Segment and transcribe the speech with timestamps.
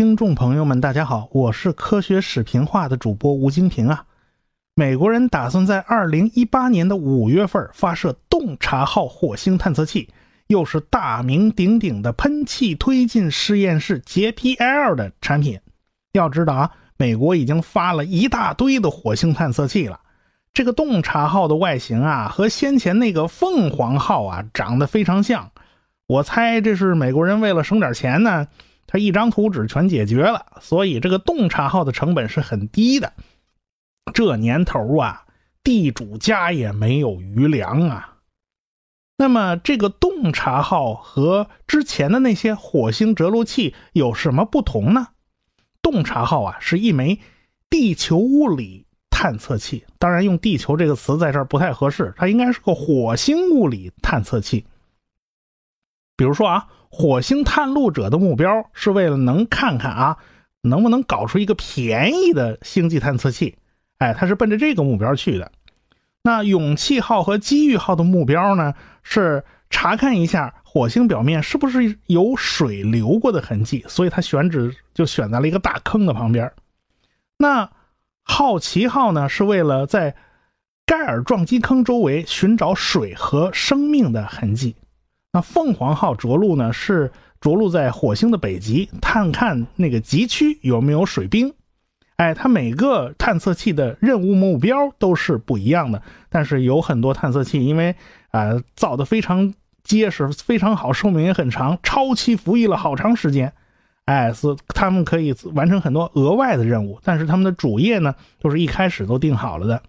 [0.00, 4.06] 听众朋友们，大家好，我是科学史评话的主播吴金平啊。
[4.74, 10.08] 美国人打算在二零一八年的五月份发射洞察号火星探测器，
[10.46, 15.60] 又是大名鼎鼎的喷气推进实验室 JPL 的产品。
[16.12, 20.00] 要知道啊，美国已经发了一大堆的火星探测器了。
[20.54, 25.50] 这个洞察号的外形啊，和先前那个凤凰号啊长得非常像。
[26.06, 28.48] 我猜这是美国人为了省点钱呢。
[28.92, 33.12] 他一张图纸全解决了，所以这个洞察号的成本是很低的。
[34.12, 35.24] 这年头啊，
[35.62, 38.16] 地主家也没有余粮啊。
[39.16, 45.06] 那么，这个洞察号和之前的那些火星着陆器有什么不同呢？
[45.80, 47.20] 洞察号啊，是一枚
[47.68, 54.66] 地球物理探测器，当然用“地球”这个词在这儿不太合适，它应该是个火星物理探测器。
[56.20, 56.66] 比如说啊。
[56.92, 60.16] 火星探路者的目标是为了能看看啊，
[60.60, 63.56] 能不能搞出一个便宜的星际探测器？
[63.98, 65.52] 哎，他是奔着这个目标去的。
[66.24, 76.52] 那勇气号和机遇号的目标呢，是查看一下火星表面是不是有水流过的痕迹，所以他选址就选在了一个大坑的旁边。
[77.38, 77.70] 那
[78.24, 80.16] 好奇号呢，是为了在
[80.84, 84.74] 盖尔撞击坑周围寻找水和生命的痕迹。
[85.32, 86.72] 那凤凰号着陆呢？
[86.72, 91.54] 是着陆在火星的北极，探看那个极区有没有水冰。
[92.16, 96.02] 哎，它每个探测器的任务目标都是不一样的。
[96.28, 97.94] 但是有很多探测器因为
[98.30, 103.52] 啊造的非常结实、非常好，寿命也很长，超期服役了好长时间。
[104.06, 106.98] 哎，是他们可以完成很多额外的任务。
[107.04, 109.82] 但是他们的主业呢，都是一开始都定好了的。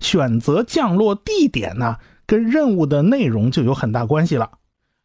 [0.00, 1.98] 选择降落地点呢？
[2.26, 4.50] 跟任务的内容就有很大关系了，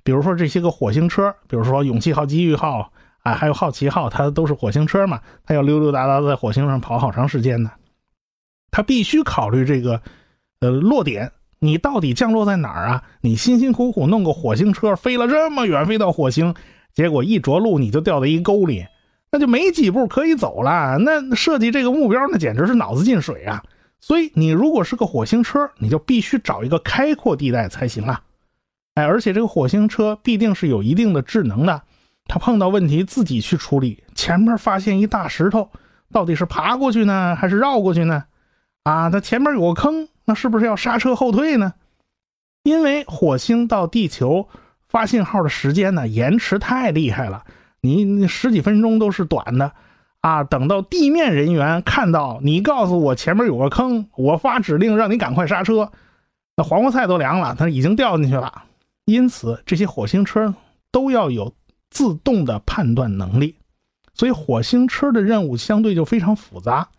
[0.03, 2.91] 比如说这些个火星车，比如说勇气号、机遇号
[3.23, 7.71] 啊，还有好奇号，它都是火星车嘛，它要溜溜达达在火星上跑好长时间呢。
[8.71, 10.01] 它必须考虑这个，
[10.61, 13.03] 呃，落点，你到底降落在哪儿啊？
[13.21, 16.53] 你辛辛苦苦弄个火星车飞了这么远，飞到火星，
[16.93, 18.85] 结果一着陆你就掉在一沟里，
[19.31, 20.97] 那就没几步可以走了。
[20.99, 23.63] 那设计这个目标，那简直是脑子进水啊！
[24.01, 28.21] 所以，你如果是个火星车，你就必须找一个开阔地带才行啊！
[28.95, 31.83] 哎，而且这个火星车必定是有一定的智能的，
[32.25, 34.03] 它碰到问题自己去处理。
[34.15, 35.69] 前面发现一大石头，
[36.11, 38.23] 到底是爬过去呢，还是绕过去呢？
[38.83, 41.73] 啊，它前面有个坑，那是不是要刹车后退呢？
[42.63, 44.47] 因为火星到地球
[44.87, 47.43] 发信号的时间呢，延迟太厉害了，
[47.81, 49.73] 你你十几分钟都是短的。
[50.21, 55.91] 啊，等到地面人员看到你告诉我前面有个坑，我发指令让你赶快刹车，
[56.57, 58.63] 那黄瓜菜都凉了，它已经掉进去了。
[59.05, 60.53] 因此，这些火星车
[60.91, 61.53] 都要有
[61.89, 63.55] 自动的判断能力，
[64.13, 66.89] 所以火星车的任务相对就非常复杂。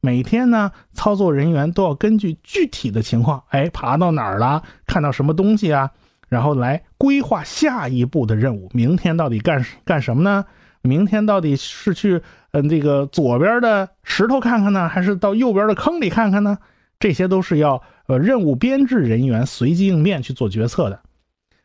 [0.00, 5.90] 每天呢，操作人员都要根据具体的情况，哎，爬到哪儿了，看到什么东西啊，
[6.28, 8.68] 然后来规划下一步的任务。
[8.72, 10.44] 明天到底干干什么呢？
[10.82, 12.20] 明天到底是去
[12.50, 16.58] 嗯这个左边的石头看看呢，还是到右边的坑里看看呢？
[16.98, 21.00] 这些都是要呃任务编制人员随机应变去做决策的。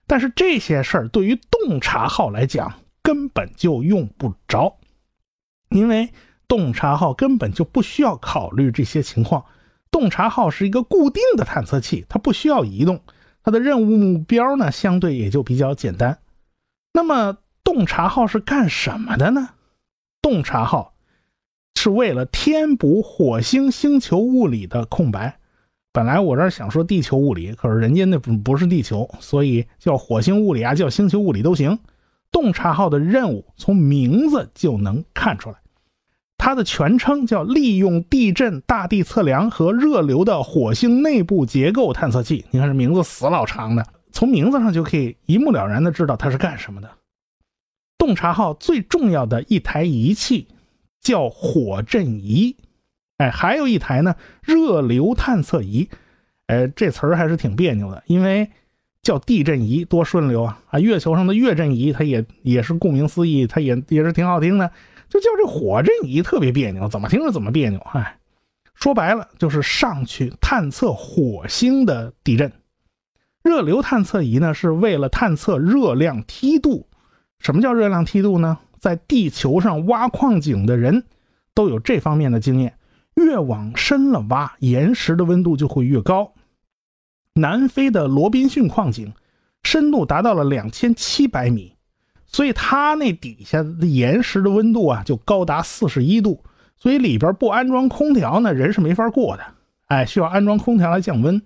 [0.05, 4.78] 但是这些事儿对于洞察号来讲根本就用不着，
[5.69, 6.09] 因为
[6.47, 9.45] 洞察号根本就不需要考虑这些情况。
[9.89, 13.01] 洞察号是一个固定的探测器，它不需要移动，
[13.44, 16.19] 它的任务目标呢相对也就比较简单。
[16.94, 17.38] 那么。
[17.67, 19.50] 洞察号是干什么的呢？
[20.22, 20.94] 洞察号
[21.75, 25.38] 是为了填补火星星球物理的空白。
[25.91, 31.78] 本来我这儿想说地球物理，可是人家那不不是地球，所以叫火星物理啊，叫星球物理都行。
[32.31, 35.57] 洞察号的任务从名字就能看出来，
[36.38, 42.45] 它的全称叫利用地震、大地测量和热流的火星内部结构探测器。
[42.49, 46.89] 你看这名字死老长的，从名字上就可以一目了然的知道它是干什么的。
[48.07, 50.47] 洞察号最重要的一台仪器
[51.02, 52.55] 叫火阵仪，
[53.17, 55.90] 哎，还有一台呢热流探测仪，
[56.46, 58.49] 哎，这词儿还是挺别扭的，因为
[59.02, 60.79] 叫地震仪多顺溜啊啊！
[60.79, 64.72] 月球上的月震仪它也也是顾名思义，它也也是挺好听的，
[65.09, 68.20] 就叫这火阵仪特别别扭，怎么听着怎么别扭，哎，
[68.73, 72.49] 说白了就是上去探测火星的地震。
[73.43, 76.86] 热流探测仪呢是为了探测热量梯度。
[77.39, 78.57] 什么叫热量梯度呢？
[78.79, 81.03] 在地球上挖矿井的人
[81.53, 82.78] 都有这方面的经验。
[83.16, 86.34] 越往深了挖，岩石的温度就会越高。
[87.34, 89.11] 南非的罗宾逊矿井
[89.63, 91.73] 深度达到了两千七百米，
[92.28, 96.43] 所以它那底下的岩石的温度啊就高达四十一度，
[96.78, 99.43] 所以里边不安装空调呢，人是没法过的。
[99.87, 101.41] 哎，需要安装空调来降温。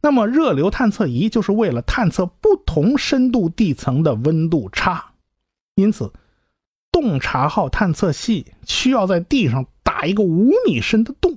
[0.00, 5.07] 那么热流探测仪就是为了探测不同深度地层的温度差，
[5.80, 6.12] 因此
[6.92, 11.36] 洞察号探测器需要在地上打一个五米深的洞。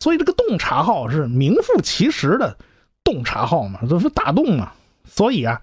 [0.00, 2.56] 所以这个洞察号是名副其实的
[3.04, 4.72] 洞察号嘛，这是打洞嘛。
[5.04, 5.60] 所以啊。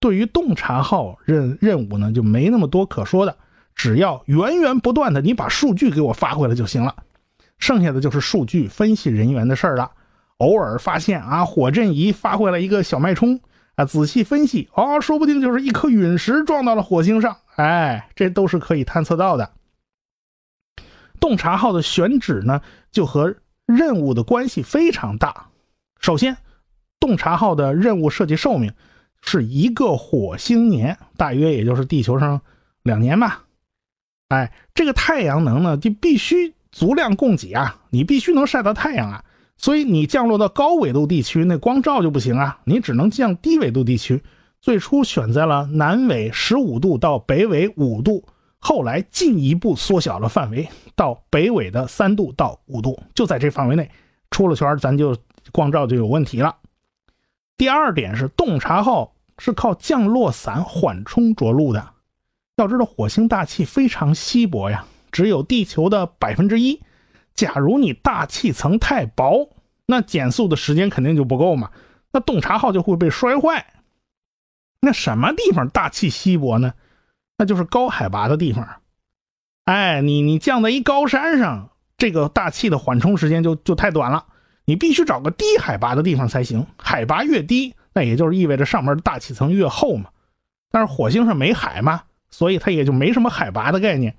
[0.00, 3.34] 对于洞察号任任务呢，就没那么多可说的，
[3.74, 6.94] 只要源源不断的你把数据给我发回来就行了，
[7.56, 9.90] 剩下的就是数据分析人员的事儿了。
[10.36, 13.40] 偶尔发现啊，火阵仪发回来一个小脉冲
[13.76, 19.50] 啊，仔细分析哦，说不定就是一颗陨石撞到了火星上，哎，这都是可以探测到的。
[21.20, 22.60] 洞察号的选址呢，
[22.90, 23.34] 就和
[23.66, 25.48] 任务的关系非常大。
[26.00, 26.36] 首先，
[27.00, 28.72] 洞察号的任务设计寿命。
[29.26, 32.42] 是一个火星年，大约也就是地球上
[32.82, 33.46] 两年吧。
[34.28, 39.23] 哎，这个太阳能呢，就必须足量供给啊，你必须能晒到太阳啊。
[39.56, 44.22] 所以你降落到高纬度地区，那光照就不行啊，你只能降低纬度地区。
[44.60, 48.24] 最初选在了南纬十五度到北纬五度，
[48.58, 53.90] 后来进一步缩小了范围到北纬的三度到五度，就在这范围内
[54.30, 55.16] 出了圈，咱就
[55.52, 56.56] 光照就有问题了。
[57.56, 59.10] 第二点是洞察号。
[59.36, 61.84] 是靠降落伞缓冲着陆的。
[62.54, 66.80] 要知道，火星大气非常稀薄呀，只有地球的百分之一。
[67.34, 69.50] 假如你大气层太薄，
[69.86, 71.70] 那减速的时间肯定就不够嘛。
[72.12, 73.66] 那洞察号就会被摔坏。
[74.80, 76.74] 那什么地方大气稀薄呢？
[77.36, 78.68] 那就是高海拔的地方。
[79.64, 84.26] 哎，你你降在一高山上，这个大气的缓冲时间就就太短了。
[84.64, 86.66] 你必须找个低海拔的地方才行。
[86.78, 87.74] 海拔越低。
[87.96, 90.10] 那也就是意味着上面的大气层越厚嘛，
[90.72, 94.16] 但是火星上没海嘛，所以它也就没什么海拔的概念，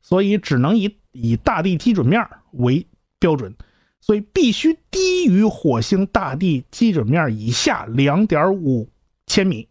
[0.00, 2.86] 所以只能以以大地基准面为
[3.18, 3.54] 标准，
[4.00, 8.88] 所以必须低于火星大地基准面以下两点五
[9.26, 9.68] 千米，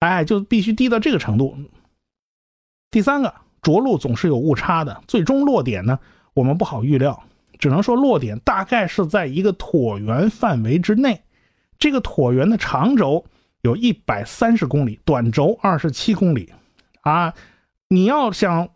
[0.00, 1.56] 哎，就必须低到这个程度。
[2.90, 5.98] 第三个，着陆总是有误差的，最终落点呢，
[6.32, 7.22] 我们不好预料，
[7.58, 11.22] 只能说落点大概是在一个椭圆范围之内。
[11.78, 13.24] 这个椭圆的长轴
[13.60, 16.52] 有一百三十公里，短轴二十七公里，
[17.02, 17.34] 啊，
[17.88, 18.68] 你要想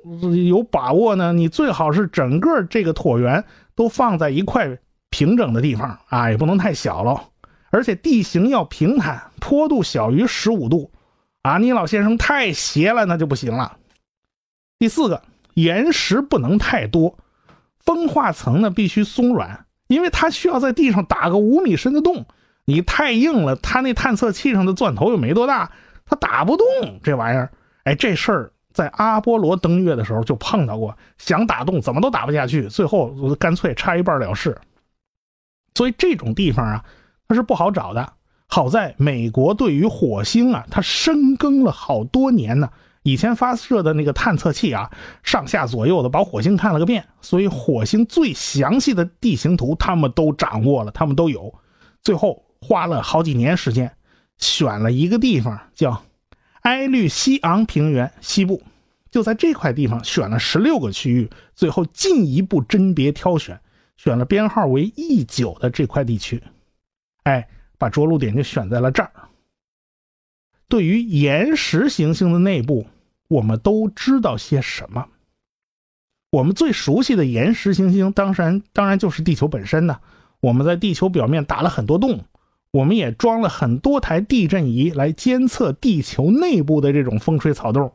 [0.47, 3.45] 有把握呢，你最好是整个这个椭圆
[3.75, 4.79] 都放在一块
[5.11, 7.23] 平整的地方啊，也不能太小了，
[7.71, 10.91] 而且地形要平坦，坡度小于十五度，
[11.43, 13.77] 啊，你老先生太斜了那就不行了。
[14.79, 15.23] 第四个，
[15.55, 17.19] 岩石不能太多，
[17.79, 22.25] 风化层呢必须松软，因为它需要在地上打个五米深的洞。
[22.65, 25.73] 你太硬了，它那探测器上的钻头又没多大，
[26.07, 26.67] 它打不动
[27.03, 27.51] 这玩意儿。
[27.85, 34.59] 哎，这事儿在阿波罗登月的时候就碰到过，想打洞怎么都打不下去，最后干脆插一半了事。
[35.75, 36.85] 所以这种地方啊，
[37.29, 38.13] 它是不好找的。
[38.49, 42.71] 好在美国对于火星啊，它深耕了好多年呢。
[43.03, 44.91] 以前发射的那个探测器啊，
[45.23, 51.55] 上下左右的把火星看了个遍，所以火星最详细的地形图他们都掌握了，他们都有。
[52.03, 52.45] 最后。
[52.65, 53.91] 花了好几年时间，
[54.39, 56.01] 选了一个地方叫
[56.63, 58.63] 埃律西昂平原西部，
[59.11, 63.61] 就在这块地方选了十六个区域，最后进一步甄别挑选，
[63.97, 66.43] 选了编号为 E 九的这块地区，
[67.25, 69.13] 哎，把着陆点就选在了这儿。
[70.69, 72.87] 对于岩石行星的内部，
[73.29, 75.07] 我们都知道些什么？
[76.31, 80.01] 我们最熟悉的岩石行星，当然当然就是地球本身呢。
[80.41, 82.25] 我们在地球表面打了很多洞。
[82.73, 87.93] 我们也装了很多台地震仪来监测地球内部的这种风吹草动，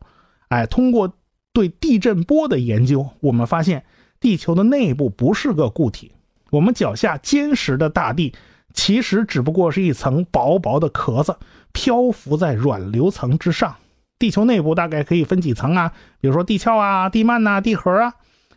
[0.49, 1.11] 哎，通过
[1.51, 3.83] 对地震波的研究，我们发现
[4.19, 6.11] 地球的内部不是个固体，
[6.51, 8.35] 我们脚下坚实的大地
[8.71, 11.35] 其实只不过是一层薄薄的壳子，
[11.73, 13.75] 漂浮在软流层之上。
[14.19, 15.91] 地球内部大概可以分几层啊？
[16.21, 18.13] 比如说地壳啊、地幔呐、地核啊。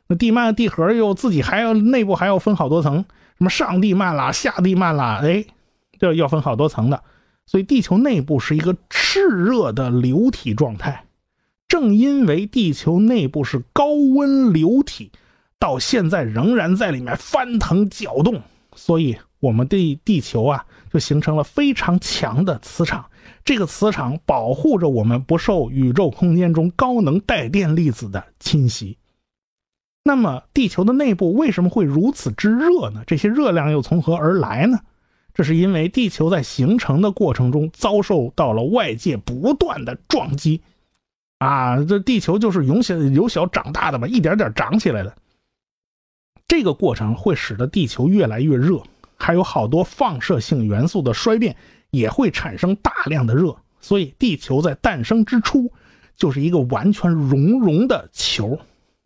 [0.07, 3.07] 那地幔、地核又自己还要内部还要分好多层，
[3.39, 5.47] 什么上地幔啦、下地幔啦，哎。
[6.01, 7.05] 这要分好多层的，
[7.47, 11.05] 所以地球内部是一个炽热的流体状态。
[11.69, 15.13] 正因为地球内部是高温流体，
[15.59, 18.41] 到现在仍然在里面翻腾搅动，
[18.75, 23.05] 所以我们对地球啊，就形成了非常强的磁场。
[23.45, 28.97] 这个磁场保护着我们不受宇宙空间中高能带电粒子的侵袭。
[30.03, 33.05] 那么，地球的内部为什么会如此之热呢？
[33.07, 34.81] 这些热量又从何而来呢？
[35.41, 40.61] 这是因为地球在形成的过程中遭受到了外界不断的撞击，
[41.39, 45.17] 啊，这地球就是由小由小长大的吧，一点点长起来的。
[46.47, 48.83] 这个过程会使得地球越来越热，
[49.17, 51.57] 还有好多放射性元素的衰变
[51.91, 55.73] 也会产生大量的热，所以地球在诞生之初
[56.17, 58.61] 就是一个完全熔融的球。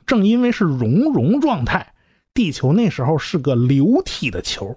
[0.05, 1.95] 正因为是熔融状态，
[2.35, 4.77] 地球那时候是个流体的球，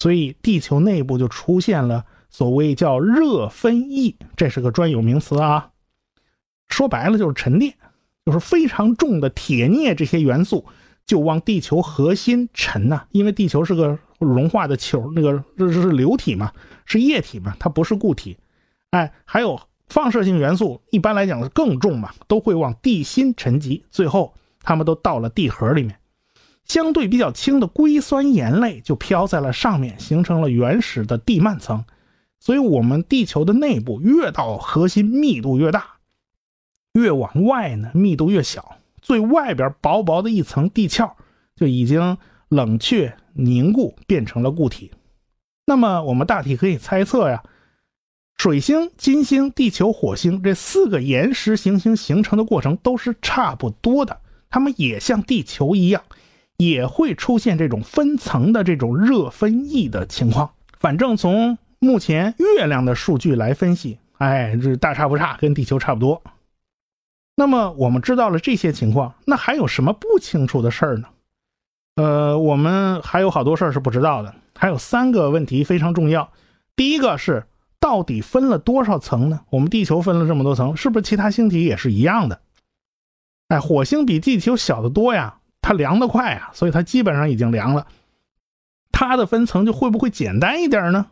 [0.00, 5.70] 所以地球内部就出现了所谓叫热分异，这是个专有名词啊。
[6.66, 7.74] 说白了就是沉淀，
[8.26, 10.66] 就是非常重的铁镍这些元素
[11.06, 13.04] 就往地球核心沉呐。
[13.12, 16.52] 因为地球是个融化的球，那个这是流体嘛，
[16.84, 18.36] 是液体嘛，它不是固体。
[18.90, 24.34] 哎，还有放射性元素，一般来讲是更重嘛，都会往地心沉积，最后。
[24.62, 25.98] 它们都到了地核里面，
[26.70, 31.84] 相对比较轻的硅酸盐类就飘在了上面，形成了原始的地幔层。
[32.38, 35.84] 所以，我们地球的内部越到核心密度越大，
[36.92, 38.76] 越往外呢密度越小。
[39.02, 41.10] 最外边薄薄的一层地壳
[41.56, 42.16] 就已经
[42.48, 44.92] 冷却凝固，变成了固体。
[45.66, 47.42] 那么，我们大体可以猜测呀，
[48.36, 54.20] 水星、金星、地球、火星这四个岩石行星形成的过程都是差不多的。
[54.48, 56.04] 它们也像地球一样，
[56.60, 60.50] 也会出现这种分层的这种热分异的情况。
[60.78, 66.22] 反正从目前月亮的数据来分析，哎，这大差不差，跟地球差不多。
[67.34, 71.08] 那么我们知道了这些情况，那还有什么不清楚的事儿呢？
[71.96, 74.34] 呃，我们还有好多事儿是不知道的。
[74.54, 76.30] 还有三个问题非常重要。
[76.76, 77.46] 第一个是，
[77.78, 79.40] 到底分了多少层呢？
[79.48, 82.40] 我们地球分了这么多层，是不是其他星体也是一样的？
[83.48, 87.86] 哎，火星比地球小得多呀，它凉得快啊，所以它基本上已经凉了。
[88.92, 91.06] 它的分层就会不会简单一点呢？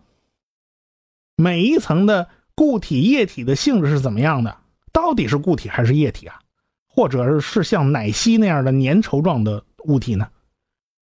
[1.37, 4.57] 每一层的固体、液体的性质是怎么样的？
[4.93, 6.41] 到底是固体还是液体啊？
[6.87, 10.29] 或者是像奶昔那样的粘稠状的物体呢？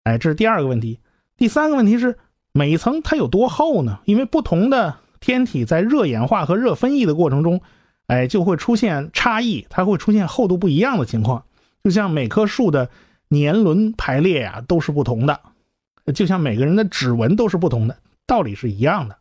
[0.04, 1.00] 哎，这是第二个问题。
[1.36, 2.18] 第三个问题是，
[2.52, 4.00] 每一层它有多厚呢？
[4.04, 7.60] 因为不同的天体在热演化和热分异的过程中。
[8.06, 11.44] 哎，就会出现差异，它会出现厚度不一样的情况，
[11.84, 12.90] 就像每棵树的
[13.30, 15.40] 年轮排列呀都是不同的，
[16.12, 17.96] 就像每个人的指纹都是不同的，
[18.26, 19.16] 道理是一样的。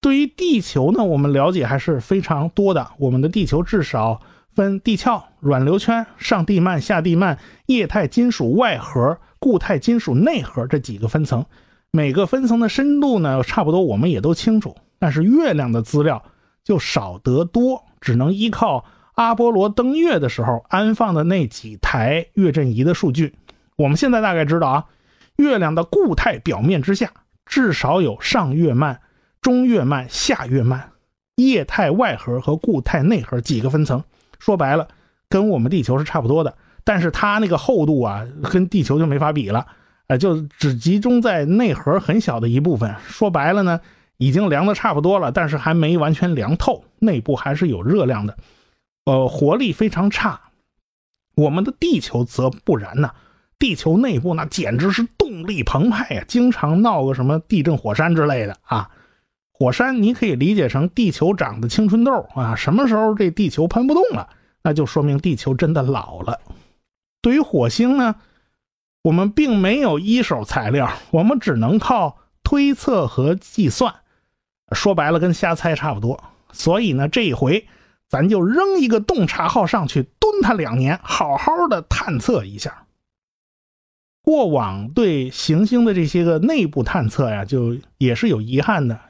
[0.00, 2.90] 对于地球呢，我们了解还是非常多的。
[2.98, 4.20] 我们的地球至少
[4.54, 11.46] 分地壳、软流圈、上地幔、下地幔、液态金属外核、固态金属内核这几个分层，
[11.92, 14.74] 每个分层的深度呢差不多，我们也都清楚。
[14.98, 16.24] 但是月亮的资料。
[16.64, 23.34] 就少得多，只能依靠阿波罗登月的时候安放的那几台月震仪的数据。
[23.76, 24.84] 我们现在大概知道啊，
[25.36, 27.10] 月亮的固态表面之下
[27.44, 28.96] 至少有上月幔、
[29.40, 30.80] 中月幔、下月幔、
[31.36, 34.02] 液态外核和固态内核几个分层。
[34.38, 34.88] 说白了，
[35.28, 36.54] 跟我们地球是差不多的，
[36.84, 39.66] 但是它那个厚度啊，跟地球就没法比了。
[40.06, 42.94] 呃，就只集中在内核很小的一部分。
[43.06, 43.80] 说白了呢。
[44.18, 48.36] 已经凉的差不多了，但是还没完全凉透，内部还是有热量的，
[49.04, 50.40] 呃，活力非常差。
[51.34, 53.10] 我们的地球则不然呢，
[53.58, 58.90] 地球内部那简直是动力澎湃呀，经常闹个什么地震火山之类的啊。
[59.50, 64.28] 火山你可以理解成地球长的青春痘啊，什么时候这地球喷不动了，
[64.62, 66.40] 那就说明地球真的老了。
[67.20, 68.16] 对于火星呢，
[69.02, 73.94] 我们并没有一手材料，我们只能靠推测和计算。
[74.72, 76.22] 说白了，跟瞎猜差不多。
[76.52, 77.66] 所以呢，这一回
[78.12, 82.84] 咱就扔一个洞察号上去，蹲它两年，好好的探测一下。
[84.22, 89.00] 过往对行星的这些个内部探测呀，就也是有遗憾的。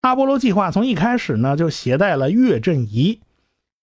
[0.00, 3.20] 阿波罗计划从一开始呢，就携带了月震仪，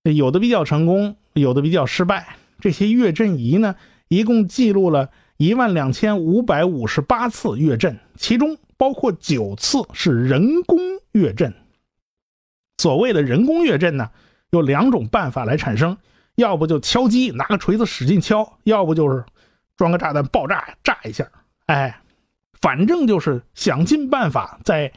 [0.03, 2.35] 有的比较成功，有的比较失败。
[2.59, 3.77] 这些月震仪呢，
[4.09, 8.57] 一共记录了一万两千五百五十八次月震，其中。
[8.77, 10.77] 包括九次是人工
[11.13, 11.53] 月震。
[12.85, 14.11] 所谓的人工月震呢，
[14.51, 15.97] 有两种办法来产生，
[16.35, 19.25] 要不就敲击，拿个锤子使劲敲；要不就是
[19.75, 21.27] 装个炸弹爆炸炸一下。
[21.65, 21.99] 哎，
[22.61, 24.93] 反正就是想尽办法在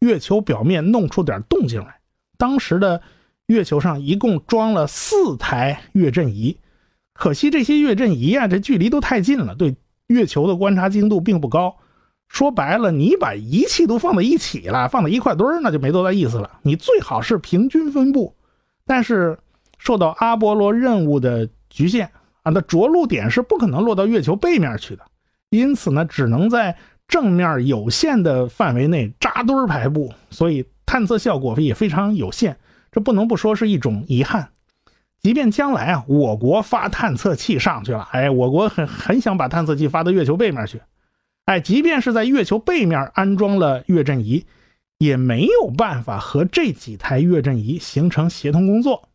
[0.00, 2.00] 月球表面弄出点动静来。
[2.36, 3.00] 当时的
[3.46, 6.58] 月球上一共装了四台月震仪，
[7.14, 9.76] 可惜这些月震仪啊，这距离都太近了，对
[10.08, 11.76] 月球的观察精度并不高。
[12.28, 16.60] 说白了，你把仪器都放在一起了，放在一块堆儿，那就没多大意思了。
[16.62, 18.34] 你最好是平均分布，
[18.86, 19.38] 但是
[19.78, 22.10] 受到阿波罗任务的局限
[22.42, 25.02] 啊，那着陆点是不可能落到月球背面去的，
[25.48, 26.76] 因此呢，只能在
[27.08, 32.56] 正面有限的范围内扎堆儿排布，所以探测效果也非常有限。
[32.92, 34.48] 这不能不说是一种遗憾。
[35.20, 40.80] 即便将来啊，我国发探测器上去了，哎，我国很很想把探测器发到月球背面去，
[41.48, 44.44] 哎，即便是在月球背面安装了月震仪，
[44.98, 49.08] 也没有办法和这几台月震仪形成协同工作，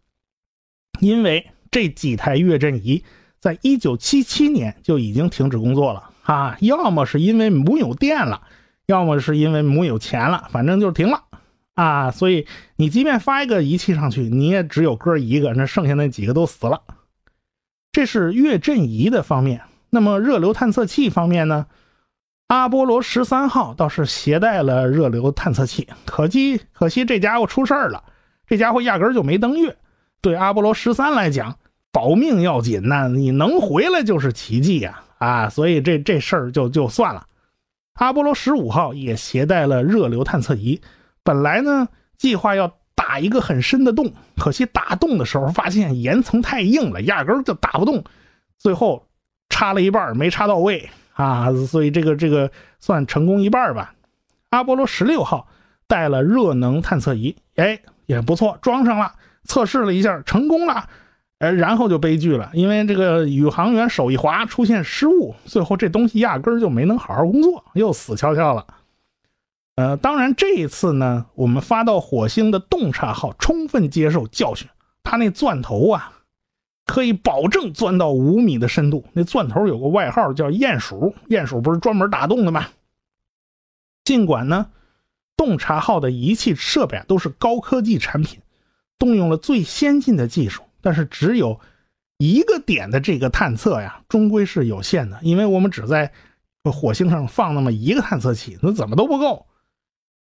[1.00, 3.04] 因为这几台月震仪
[3.40, 8.42] 在一九七七年就已经停止工作了啊，要么是因为没有电了，
[8.88, 11.26] 要么是因为没有钱了，反正就是停了。
[11.76, 12.48] 啊，所以
[12.78, 16.82] 你即便发一个仪器上去，你也只有哥一个，那剩下那几个都死了。
[17.92, 19.62] 这是月震仪的方面。
[19.92, 21.68] 那么热流探测器方面呢？
[22.54, 28.04] 阿波罗十三号倒是携带了热流探测器，可惜可惜这家伙出事儿了，
[28.46, 29.76] 这家伙压根就没登月。
[30.22, 31.58] 对阿波罗十三来讲，
[31.92, 35.02] 保命要紧呐，你能回来就是奇迹呀！
[35.18, 37.26] 啊，所以这这事儿就就算了。
[37.94, 40.80] 阿波罗十五号也携带了热流探测仪。
[41.24, 41.88] 本来呢，
[42.20, 48.04] 计划要打一个很深的洞，可惜打洞的时候发现岩层太硬了，压根就打不动。
[48.60, 49.08] 最后
[49.50, 53.96] 插了一半没插到位啊，所以这个这个算成功一半吧。
[54.50, 55.48] 阿波罗十六号
[55.88, 59.14] 带了热能探测仪，哎，也不错，装上了，
[59.46, 60.88] 测试了一下，成功了。
[61.40, 68.66] 呃，然后就悲剧了，因为这个宇航员手一滑出现失误，最后这东西压根就没能好好工作，又死翘翘了。
[69.76, 74.70] 呃，当然这一次呢，我们发到火星的洞察号充分接受教训，
[75.04, 76.14] 它那钻头啊，
[76.86, 79.06] 可以保证钻到五米的深度。
[79.14, 82.68] 那钻头有个外号叫“鼹鼠”，鼹鼠不是专门打洞的吗？
[84.04, 84.70] 尽管呢，
[85.38, 88.42] 洞察号的仪器设备都是高科技产品，
[89.00, 91.60] 动用了最先进的技术，但是只有
[92.18, 96.12] 一个点的这个探测呀，终归是有限的，因为我们只在
[96.64, 99.46] 火星上放那么一个探测器，那怎么都不够。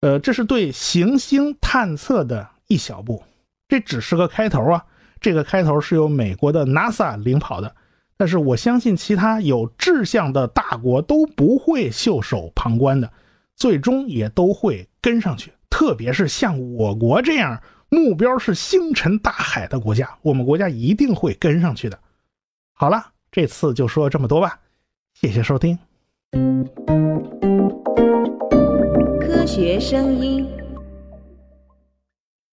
[0.02, 3.24] 呃，这是对行星探测的一小步，
[3.68, 4.86] 这只是个开头啊。
[5.24, 7.74] 这个开头是由美国的 NASA 领跑的，
[8.18, 13.10] 但是我相信其他有志向的大国都不会袖手旁观的，
[13.56, 15.54] 最终也都会跟上去。
[15.70, 21.98] 特别是像我国这样目标是星辰大海的国家，我们国家一定会跟上去的。
[22.74, 24.60] 好了，这次就说这么多吧，
[25.14, 25.80] 谢谢收听。
[29.22, 30.63] 科学声音。